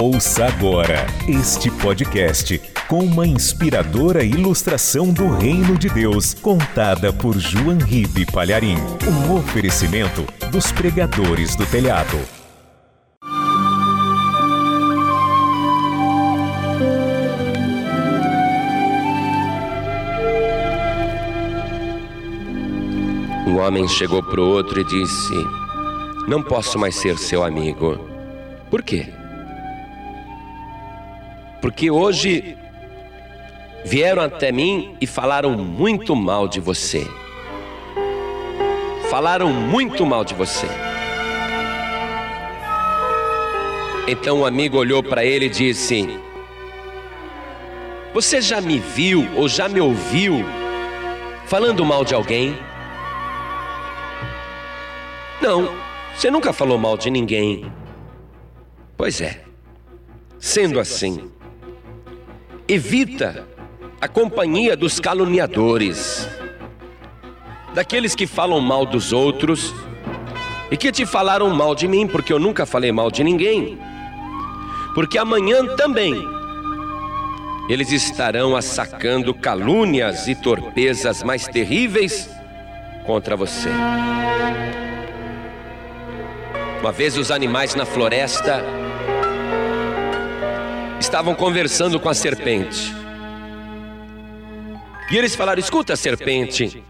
Ouça 0.00 0.46
agora 0.46 1.04
este 1.26 1.72
podcast 1.72 2.56
com 2.86 3.00
uma 3.00 3.26
inspiradora 3.26 4.22
ilustração 4.22 5.12
do 5.12 5.28
Reino 5.28 5.76
de 5.76 5.88
Deus, 5.88 6.32
contada 6.34 7.12
por 7.12 7.36
João 7.36 7.78
Ribe 7.78 8.24
Palharim. 8.26 8.76
Um 9.04 9.34
oferecimento 9.36 10.24
dos 10.52 10.70
pregadores 10.70 11.56
do 11.56 11.66
telhado. 11.66 12.16
Um 23.48 23.58
homem 23.58 23.88
chegou 23.88 24.22
para 24.22 24.40
o 24.40 24.48
outro 24.48 24.80
e 24.80 24.84
disse: 24.84 25.34
Não 26.28 26.40
posso 26.40 26.78
mais 26.78 26.94
ser 26.94 27.18
seu 27.18 27.42
amigo. 27.42 27.98
Por 28.70 28.80
quê? 28.84 29.17
Porque 31.60 31.90
hoje 31.90 32.56
vieram 33.84 34.22
até 34.22 34.52
mim 34.52 34.96
e 35.00 35.06
falaram 35.06 35.50
muito 35.50 36.14
mal 36.14 36.46
de 36.46 36.60
você. 36.60 37.06
Falaram 39.10 39.50
muito 39.52 40.04
mal 40.04 40.24
de 40.24 40.34
você. 40.34 40.66
Então 44.06 44.40
o 44.40 44.46
amigo 44.46 44.78
olhou 44.78 45.02
para 45.02 45.24
ele 45.24 45.46
e 45.46 45.50
disse: 45.50 46.18
Você 48.14 48.40
já 48.40 48.60
me 48.60 48.78
viu 48.78 49.26
ou 49.36 49.48
já 49.48 49.68
me 49.68 49.80
ouviu 49.80 50.44
falando 51.46 51.84
mal 51.84 52.04
de 52.04 52.14
alguém? 52.14 52.56
Não, 55.40 55.74
você 56.14 56.30
nunca 56.30 56.52
falou 56.52 56.78
mal 56.78 56.96
de 56.96 57.10
ninguém. 57.10 57.70
Pois 58.96 59.20
é. 59.20 59.42
Sendo 60.38 60.80
assim, 60.80 61.30
evita 62.68 63.48
a 63.98 64.06
companhia 64.06 64.76
dos 64.76 65.00
caluniadores, 65.00 66.28
daqueles 67.74 68.14
que 68.14 68.26
falam 68.26 68.60
mal 68.60 68.84
dos 68.84 69.10
outros 69.10 69.74
e 70.70 70.76
que 70.76 70.92
te 70.92 71.06
falaram 71.06 71.48
mal 71.48 71.74
de 71.74 71.88
mim, 71.88 72.06
porque 72.06 72.30
eu 72.30 72.38
nunca 72.38 72.66
falei 72.66 72.92
mal 72.92 73.10
de 73.10 73.24
ninguém. 73.24 73.78
Porque 74.94 75.16
amanhã 75.16 75.64
também 75.76 76.22
eles 77.70 77.90
estarão 77.90 78.54
assacando 78.54 79.32
calúnias 79.32 80.28
e 80.28 80.34
torpezas 80.34 81.22
mais 81.22 81.46
terríveis 81.48 82.28
contra 83.06 83.34
você. 83.34 83.70
Uma 86.80 86.92
vez 86.92 87.16
os 87.16 87.30
animais 87.30 87.74
na 87.74 87.86
floresta 87.86 88.62
estavam 91.00 91.34
conversando 91.34 91.98
com 92.00 92.08
a 92.08 92.14
serpente. 92.14 92.94
E 95.10 95.16
eles 95.16 95.34
falaram: 95.34 95.60
Escuta, 95.60 95.96
serpente, 95.96 96.82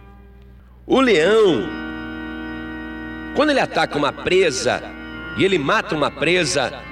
o 0.87 1.01
leão, 1.01 1.69
quando 3.35 3.51
ele 3.51 3.61
ataca 3.61 3.97
uma 3.97 4.13
presa 4.13 4.83
e 5.37 5.45
ele 5.45 5.59
mata 5.59 5.95
uma 5.95 6.11
presa, 6.11 6.83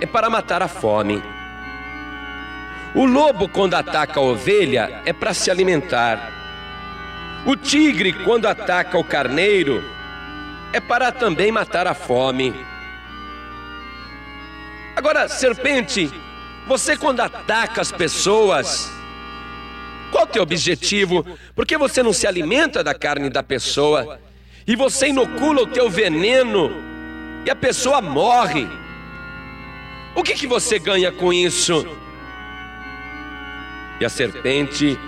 é 0.00 0.06
para 0.06 0.28
matar 0.28 0.62
a 0.62 0.68
fome. 0.68 1.22
O 2.94 3.04
lobo, 3.04 3.48
quando 3.48 3.74
ataca 3.74 4.20
a 4.20 4.22
ovelha, 4.22 5.02
é 5.04 5.12
para 5.12 5.34
se 5.34 5.50
alimentar. 5.50 6.32
O 7.46 7.54
tigre, 7.54 8.12
quando 8.24 8.46
ataca 8.46 8.98
o 8.98 9.04
carneiro, 9.04 9.84
é 10.72 10.80
para 10.80 11.12
também 11.12 11.52
matar 11.52 11.86
a 11.86 11.94
fome. 11.94 12.54
Agora, 14.96 15.28
serpente, 15.28 16.10
você 16.66 16.96
quando 16.96 17.20
ataca 17.20 17.82
as 17.82 17.92
pessoas, 17.92 18.90
qual 20.10 20.24
o 20.24 20.26
teu 20.26 20.42
objetivo? 20.42 21.24
Por 21.54 21.66
que 21.66 21.76
você 21.76 22.02
não 22.02 22.14
se 22.14 22.26
alimenta 22.26 22.82
da 22.82 22.94
carne 22.94 23.28
da 23.28 23.42
pessoa 23.42 24.18
e 24.66 24.74
você 24.74 25.08
inocula 25.08 25.62
o 25.62 25.66
teu 25.66 25.90
veneno 25.90 26.70
e 27.44 27.50
a 27.50 27.54
pessoa 27.54 28.00
morre? 28.00 28.66
O 30.14 30.22
que, 30.22 30.32
que 30.32 30.46
você 30.46 30.78
ganha 30.78 31.12
com 31.12 31.30
isso? 31.30 31.86
E 34.00 34.04
a 34.04 34.08
serpente 34.08 34.98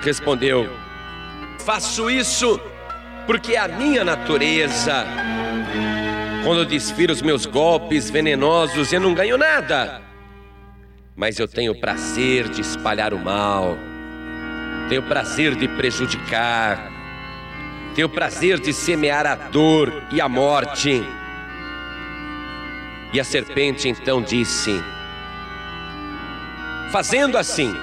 respondeu: 0.00 0.74
Faço 1.58 2.10
isso 2.10 2.58
porque 3.26 3.52
é 3.52 3.58
a 3.58 3.68
minha 3.68 4.02
natureza. 4.04 5.04
Quando 6.48 6.60
eu 6.60 6.64
desfiro 6.64 7.12
os 7.12 7.20
meus 7.20 7.44
golpes 7.44 8.08
venenosos, 8.08 8.90
eu 8.90 8.98
não 8.98 9.12
ganho 9.12 9.36
nada. 9.36 10.00
Mas 11.14 11.38
eu 11.38 11.46
tenho 11.46 11.78
prazer 11.78 12.48
de 12.48 12.62
espalhar 12.62 13.12
o 13.12 13.18
mal, 13.18 13.76
tenho 14.88 15.02
prazer 15.02 15.54
de 15.54 15.68
prejudicar, 15.68 16.90
tenho 17.94 18.08
prazer 18.08 18.58
de 18.58 18.72
semear 18.72 19.26
a 19.26 19.34
dor 19.34 19.92
e 20.10 20.22
a 20.22 20.26
morte. 20.26 21.04
E 23.12 23.20
a 23.20 23.24
serpente 23.24 23.86
então 23.86 24.22
disse: 24.22 24.82
Fazendo 26.90 27.36
assim, 27.36 27.76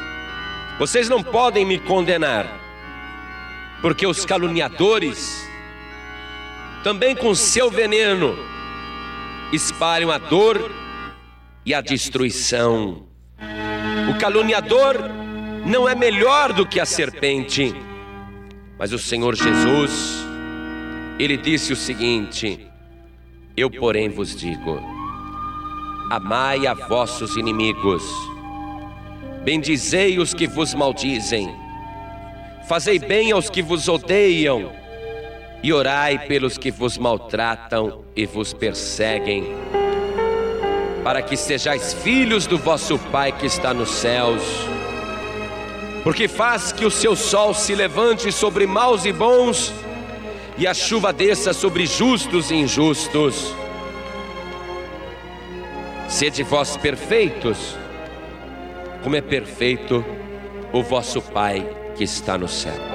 vocês 0.80 1.08
não 1.08 1.22
podem 1.22 1.64
me 1.64 1.78
condenar 1.78 2.48
porque 3.80 4.08
os 4.08 4.26
caluniadores, 4.26 5.48
também 6.86 7.16
com 7.16 7.34
seu 7.34 7.72
veneno, 7.72 8.38
espalham 9.52 10.12
a 10.12 10.20
dor 10.20 10.72
e 11.66 11.74
a 11.74 11.82
destruição. 11.82 13.08
O 14.08 14.20
caluniador 14.20 14.96
não 15.66 15.90
é 15.90 15.96
melhor 15.96 16.54
do 16.54 16.64
que 16.64 16.80
a 16.80 16.86
serpente, 16.86 17.74
mas 18.78 18.94
o 18.94 19.00
Senhor 19.00 19.34
Jesus, 19.34 20.28
ele 21.18 21.38
disse 21.38 21.74
o 21.74 21.76
seguinte: 21.76 22.68
Eu, 23.58 23.72
porém, 23.72 24.08
vos 24.08 24.36
digo: 24.36 24.80
amai 26.12 26.68
a 26.68 26.76
vossos 26.76 27.36
inimigos, 27.36 28.04
bendizei 29.44 30.20
os 30.20 30.36
que 30.36 30.46
vos 30.46 30.76
maldizem. 30.76 31.50
Fazei 32.70 33.00
bem 33.00 33.32
aos 33.32 33.50
que 33.50 33.64
vos 33.64 33.88
odeiam 33.88 34.85
e 35.64 35.74
orai 35.74 36.20
pelos 36.28 36.58
que 36.58 36.72
vos 36.72 36.98
maltratam 36.98 38.04
e 38.16 38.26
vos 38.26 38.54
perseguem, 38.54 39.46
para 41.04 41.22
que 41.22 41.36
sejais 41.36 41.94
filhos 41.94 42.46
do 42.46 42.58
vosso 42.58 42.98
Pai 43.12 43.32
que 43.32 43.46
está 43.46 43.74
nos 43.74 43.90
céus. 43.90 44.42
Porque 46.04 46.28
faz 46.28 46.72
que 46.72 46.86
o 46.86 46.92
seu 46.92 47.16
sol 47.16 47.54
se 47.54 47.74
levante 47.74 48.32
sobre 48.32 48.68
maus 48.68 49.06
e 49.06 49.12
bons, 49.12 49.74
e 50.58 50.68
a 50.68 50.74
chuva 50.74 51.12
desça 51.12 51.52
sobre 51.52 51.86
justos 51.86 52.52
e 52.52 52.56
injustos. 52.56 53.54
Sede 56.08 56.44
vós 56.44 56.78
perfeitos, 56.78 57.76
como 59.04 59.16
é 59.16 59.22
perfeito 59.22 60.06
o 60.72 60.84
vosso 60.84 61.22
Pai 61.22 61.68
que 61.96 62.04
está 62.04 62.38
no 62.38 62.48
céu. 62.48 62.95